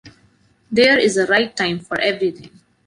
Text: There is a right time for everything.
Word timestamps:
There 0.71 0.97
is 0.97 1.15
a 1.15 1.27
right 1.27 1.55
time 1.55 1.79
for 1.79 1.99
everything. 2.01 2.49